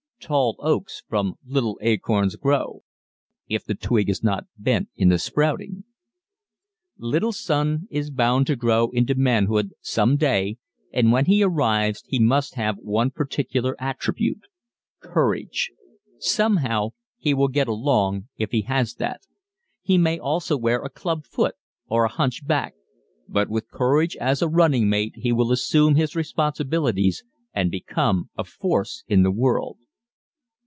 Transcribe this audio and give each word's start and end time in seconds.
Tall 0.23 0.55
oaks 0.59 1.01
from 1.09 1.39
little 1.47 1.79
acorns 1.81 2.35
grow 2.35 2.83
if 3.47 3.65
the 3.65 3.73
twig 3.73 4.07
is 4.07 4.23
not 4.23 4.45
bent 4.55 4.87
in 4.95 5.09
the 5.09 5.17
sprouting. 5.17 5.83
Little 6.99 7.33
son 7.33 7.87
is 7.89 8.11
bound 8.11 8.45
to 8.45 8.55
grow 8.55 8.91
into 8.91 9.15
manhood 9.15 9.71
some 9.81 10.17
day 10.17 10.57
and 10.93 11.11
when 11.11 11.25
he 11.25 11.41
arrives 11.43 12.03
he 12.07 12.19
must 12.19 12.53
have 12.53 12.77
one 12.77 13.09
particular 13.09 13.75
attribute 13.81 14.41
courage. 14.99 15.71
Somehow 16.19 16.91
he 17.17 17.33
will 17.33 17.47
get 17.49 17.67
along 17.67 18.27
if 18.37 18.51
he 18.51 18.61
has 18.61 18.93
that. 18.93 19.21
He 19.81 19.97
may 19.97 20.19
also 20.19 20.55
wear 20.55 20.83
a 20.83 20.91
"clubfoot" 20.91 21.55
or 21.87 22.03
a 22.05 22.09
"hunch 22.11 22.45
back," 22.45 22.75
but 23.27 23.49
with 23.49 23.71
courage 23.71 24.15
as 24.17 24.43
a 24.43 24.47
running 24.47 24.87
mate 24.87 25.15
he 25.15 25.33
will 25.33 25.51
assume 25.51 25.95
his 25.95 26.15
responsibilities 26.15 27.23
and 27.55 27.71
become 27.71 28.29
a 28.37 28.43
force 28.43 29.03
in 29.07 29.23
the 29.23 29.31
world. 29.31 29.79